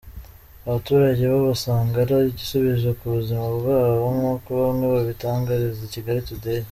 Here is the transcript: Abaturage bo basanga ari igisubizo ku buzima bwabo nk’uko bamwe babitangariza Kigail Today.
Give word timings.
Abaturage 0.67 1.23
bo 1.31 1.39
basanga 1.49 1.95
ari 2.03 2.15
igisubizo 2.31 2.87
ku 2.99 3.05
buzima 3.15 3.45
bwabo 3.57 4.03
nk’uko 4.15 4.49
bamwe 4.63 4.85
babitangariza 4.93 5.83
Kigail 5.93 6.21
Today. 6.29 6.59